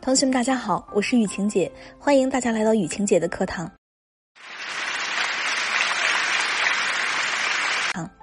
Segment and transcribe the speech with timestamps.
[0.00, 3.70] 同学们，大家好，我是雨晴姐，欢迎大家来到雨晴姐的课堂。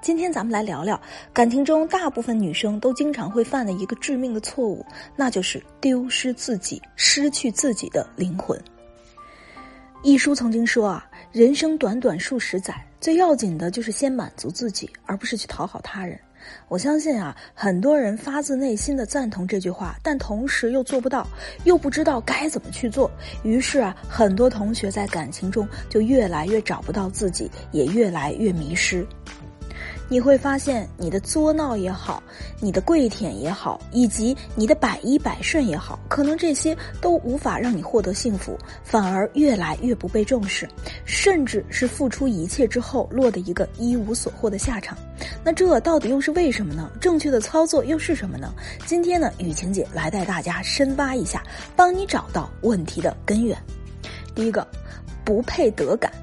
[0.02, 1.00] 今天咱们来聊聊
[1.34, 8.62] 感情中大部分女生都经常会犯的一个致命的错误，那就是丢失自己，失去自己的灵魂。
[10.04, 16.20] 一书曾经说啊，人生短短数十载，最要紧的就是先满足自己，而不是去讨好他人。
[16.68, 21.28] 我相信啊，很多人发自内心的赞同这句话，但同时又做不到，
[21.64, 23.10] 又不知道该怎么去做。
[23.44, 29.06] 于是啊，很多同学在感情中就越来越找不到自己，也越来越迷失。
[30.14, 32.22] 你会发现，你的作闹也好，
[32.60, 40.70] 你的跪舔也好，以及你的百依百顺也好，可能这些都无法让你获得幸福，反而越来越不被重视，
[41.04, 44.96] 甚至是付出一切之后落得一个一无所获的下场。
[45.44, 46.92] 那这到底又是为什么呢？
[47.02, 48.54] 正确的操作又是什么呢？
[48.86, 51.42] 今天呢，雨晴姐来带大家深挖一下，
[51.76, 53.58] 帮你找到问题的根源。
[54.36, 54.68] 第一个，
[55.26, 56.14] 不配得感。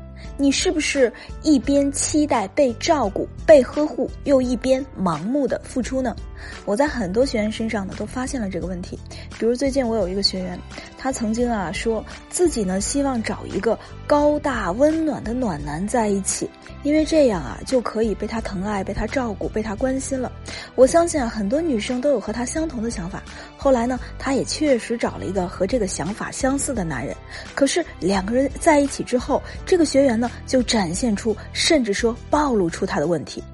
[0.41, 6.17] 你是不是一边期待被照顾、被呵护，又一边盲目的付出呢？
[6.65, 8.99] 我在很多学员身上呢都发现了这个问题。
[9.39, 10.59] 比如最近我有一个学员，
[10.99, 16.49] 他曾经啊说自己呢希望找一个高大温暖的暖男在一起。
[16.83, 20.33] 因为这样啊，就可以被他疼爱、被他照顾、被他关心了。
[20.75, 23.23] 我相信啊，很多女生都有和他相同的想法。
[23.55, 27.15] 后来呢，他也确实找了一个和这个想法相似的男人。
[27.55, 33.45] 可是两个人在一起之后，这个学员呢，就展现出，甚至说暴露出他的问题。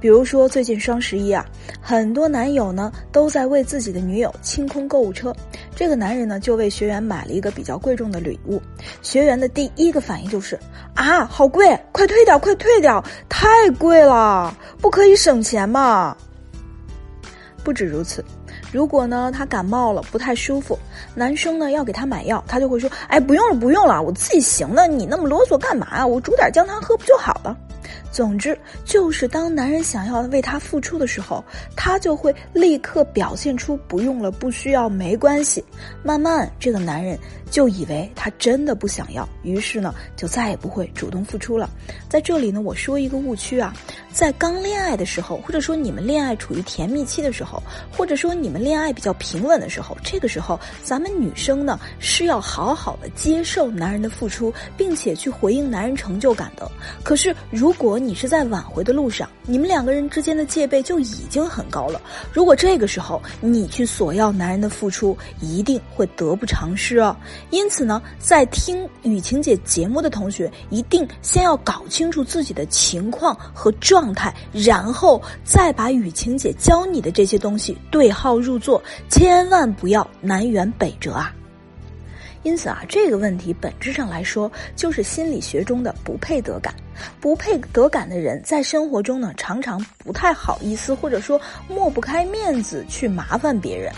[0.00, 1.44] 比如说，最近双十一啊，
[1.80, 5.34] 很多男友呢都在为自己的女友清空购物车。
[5.74, 8.60] 这个男人呢就为学员买了一个比较贵重的礼物。
[9.02, 10.58] 学员的第一个反应就是
[10.94, 16.16] 啊，好贵，快退掉，快退掉，太贵了，不可以省钱吗？
[17.64, 18.24] 不止如此，
[18.72, 20.78] 如果呢他感冒了不太舒服，
[21.16, 26.06] 男生呢要给他买药，他就会说，哎，不用了，不用了，我自己行的，你那么啰嗦干嘛啊？
[26.06, 27.58] 我煮点姜汤喝不就好了？
[28.10, 31.44] 总之，就是当男人想要为她付出的时候，
[31.76, 35.62] 她就会立刻表现出不用了、不需要、没关系。
[36.02, 37.18] 慢慢，这个男人
[37.50, 41.68] 就以为她真的不想要，于是呢，就再也不会主动付出了。
[42.08, 43.74] 在这里呢，我说一个误区啊，
[44.16, 47.62] 在刚恋爱的时候，或者说你们恋爱处于甜蜜期的时候，
[47.94, 56.66] 或者说你们恋爱比较平稳的时候，这个时候，咱们女生呢是要好好的接受男人的付出，并且去回应男人成就感的。
[57.02, 62.00] 可是如果你是在挽回的路上，你们两个人之间的戒备就已经很高了。
[62.32, 67.14] 如果这个时候你去索要男人的付出，一定会得不偿失哦。
[67.50, 81.34] 因此呢，在听雨晴姐节目的同学，一定先要搞清楚自己的情况和状状态，然后再把雨晴姐教你的这些东西对号入座，千万不要南辕北辙啊。
[82.44, 86.72] 因此啊，这个问题本质上来说，就是心理学中的不配得感。
[87.20, 91.38] 不配得感的人，在生活中呢，常常不太好意思，或者说
[91.68, 93.92] 抹不开面子去麻烦别人，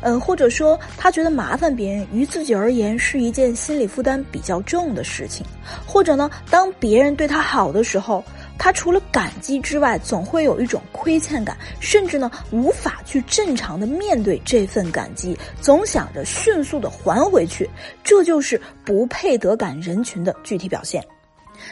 [0.00, 5.46] 嗯，或者说他觉得麻烦别人于自己而言是一件心理负担比较重的事情，
[5.86, 8.22] 或者呢，当别人对他好的时候，
[8.62, 17.68] 他除了感激之外，总会有一种亏欠感，甚至呢，无法去正常的面对这份感激，总想着迅速的还回去，
[18.04, 21.04] 这就是不配得感人群的具体表现。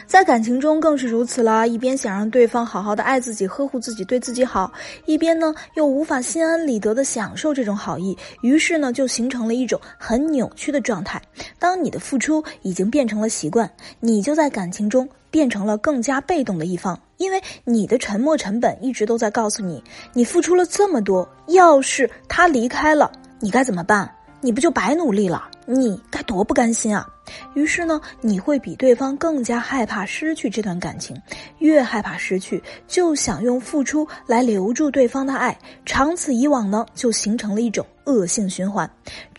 [0.05, 4.71] 在感情中更是如此了，一边想让对方好好的爱自己、呵护自己、对自己好，
[5.05, 11.21] 一边呢又无法心安理得的享受这种好意，于是呢就形成了一种很扭曲的状态。
[11.59, 13.69] 当你的付出已经变成了习惯，
[13.99, 19.83] 你就在感情中变成了更加被动的一方，因为你的沉默成本一直都在告诉你，
[20.13, 24.09] 你付出了这么多，要是他离开了，你该怎么办？
[24.41, 25.50] 你不就白努力了？
[25.65, 27.07] 你该多不甘心啊！
[27.53, 31.15] 于是呢，你会比对方更加害怕失去这段感情，
[31.59, 38.89] 越害怕失去，就想用付出来留住对方的爱，长此以往呢，就形成了一种恶性循环。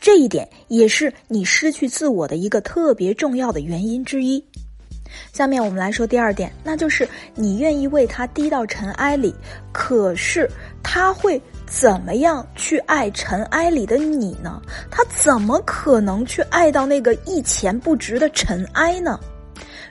[0.01, 4.43] 这一点也是你失去自我的一个特别重要的原因之一。
[5.33, 9.35] 下面我们来说第二点，那就是你愿意为他低到尘埃里，
[9.73, 10.49] 可是
[10.83, 11.41] 他会。
[11.75, 14.61] 怎么样去爱尘埃里的你呢？
[14.91, 19.19] 他怎么可能去爱到那个一钱不值的尘埃呢？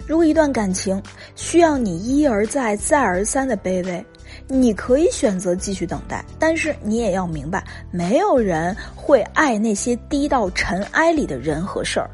[0.06, 1.02] 如果一段感情
[1.36, 4.06] 需要你一而再、再而三的卑微，
[4.48, 12.08] 你可以选择继续等待，但是你也要明白，没有人会爱那些低到尘埃里的人和事儿。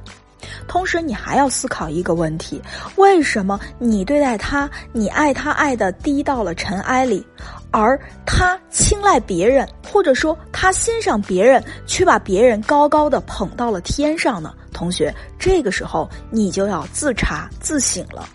[0.65, 2.61] 同时，你还要思考一个问题：
[2.95, 7.25] 为什么你对待他，你爱他爱的低到了尘埃里，
[7.71, 14.53] 而他青睐别人，或者说他欣赏别人，却把别人高高的捧到了天上呢？
[14.71, 18.27] 同学，这个时候你就要自查自省了。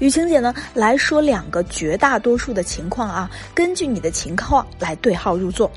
[0.00, 5.70] 雨晴姐呢来说两个绝大多数的情况啊，根据你的情况来对号入座。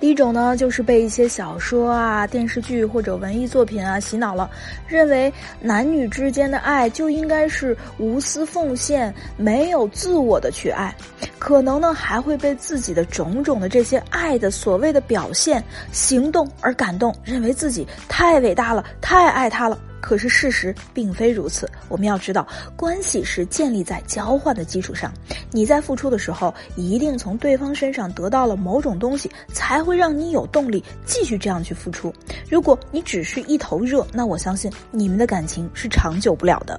[0.00, 4.50] 第一种呢，就是被一些小说啊、电视剧或者文艺作品啊洗脑了，
[4.86, 10.94] 认为男女之间的爱就应该是无私奉献、没有自我的去爱，
[11.38, 15.62] 可能呢还会被自己的种种的这些爱的所谓的表现、
[15.92, 19.78] 行动而感动，认为自己太伟大了、太爱他了。
[20.02, 21.70] 可是事实并非如此。
[21.88, 22.46] 我们要知道，
[22.76, 25.10] 关系是建立在交换的基础上。
[25.50, 32.12] 你在付出的时候，一定从对方身上得到了某种东西，才会让你有动力继续这样去付出。
[32.50, 36.78] 如果你只是一头热，那我相信你们的感情是长久不了的。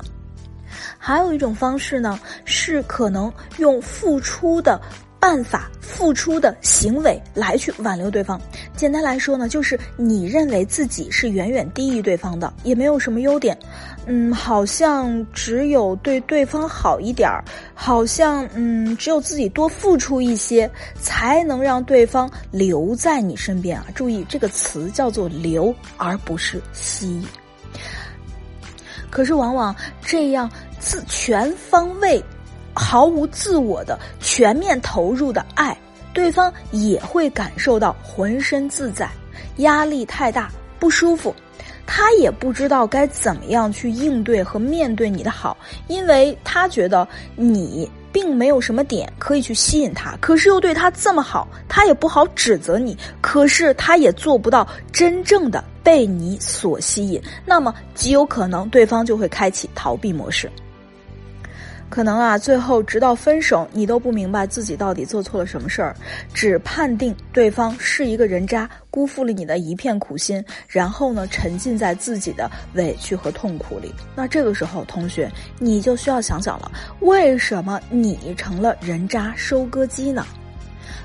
[0.98, 4.80] 还有一种方式呢，是可能用付出的。
[5.24, 8.38] 办法付出的行为来去挽留对方，
[8.76, 13.58] 简单来说呢，就是你认为自己是远远低于对方的，也没有什么优点，
[14.06, 17.42] 嗯，好像只有对对方好一点儿，
[17.74, 23.86] 好像嗯，只有自己多付出一些，才能让对方留在你身边啊！
[23.96, 27.26] 注意这个词叫做留，而不是吸。
[29.10, 32.22] 可是往往这样自全方位。
[32.74, 35.78] 毫无自我的全面投入的爱，
[36.14, 39.10] 对方也会感受到浑身自在，
[39.58, 40.50] 压力太大
[40.80, 41.34] 不舒服，
[41.86, 45.56] 他也不知道该怎么样去应对和面对你的好，
[45.88, 60.52] 因为他觉得你并没有什么点可以去吸引他，可是又对他这么好，他也不好指责你，可是他也做不到真正的被你所吸引，那么极有可能对方就会开启逃避模式。
[61.94, 65.96] 可能啊，最后直到分手，你都不明白自己到底做错了什么事儿，
[66.34, 73.94] 只判定对方是一个人渣，辜负了你的一片苦心，然后呢，沉浸在自己的委屈和痛苦里。
[74.16, 80.26] 那这个时候，同学，你就需要想想了，为什么你成了人渣收割机呢？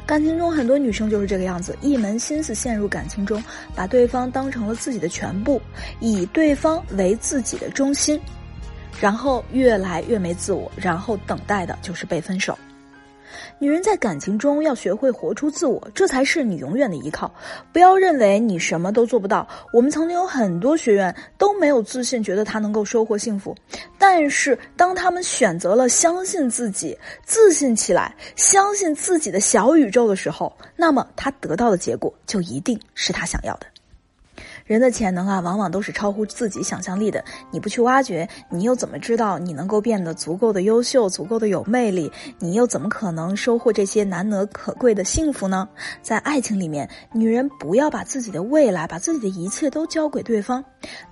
[0.07, 3.45] 感情中很多女生就是这个样子，一门心思陷入感情中，
[3.75, 5.61] 把对方当成了自己的全部，
[6.01, 8.19] 以对方为自己的中心。
[9.01, 12.59] 然后越来越没自我，然后等待的就是被分手。
[13.61, 17.33] 女人在感情中要学会活出自我，这才是你永远的依靠。
[17.73, 19.47] 不要认为你什么都做不到。
[19.73, 23.55] 我们曾经有很多学员都没有自信，觉得他能够收获幸福。
[23.99, 33.67] 但是当他们选择了相信自己，自信起来，相信自己的小宇宙的时候，那么他得到的结果就一定是他想要的。
[34.69, 37.25] 人的潜能啊，往往都是超乎自己想象力的。
[37.51, 42.13] 你不去挖掘，你又怎么知道你能够变得足够的优秀、足够的有魅力？
[42.39, 45.67] 你又怎么可能收获这些难得可贵的幸福呢？
[46.03, 50.63] 在爱情里面，女人不要把自己的未来、把自己的一切都交给对方。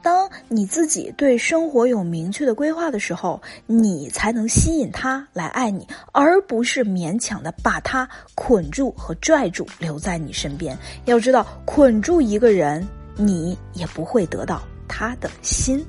[0.02, 10.76] 当你自己对生活有明确的规划的时候，你才能吸引他来爱你，而不是勉强的把他捆住和拽住留在你身边。
[11.06, 12.86] 要知道，捆住一个人。
[13.16, 15.84] 你也不会得到他的心。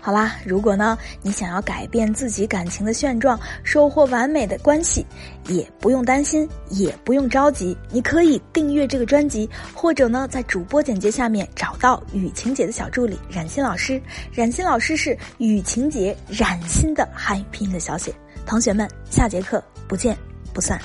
[0.00, 5.04] 好啦，如果呢，你想要改变自己感情的现状，收获完美的关系，
[5.48, 7.76] 也不用担心，也不用着急。
[7.90, 14.00] 你可以订阅这个专辑，或者呢，在主播简介下面找到雨晴姐的小助理冉心老师。
[14.32, 18.14] 冉心老师是雨晴姐冉心的汉语拼音的小写。
[18.46, 20.16] 同学们，下节课不见
[20.54, 20.80] 不散。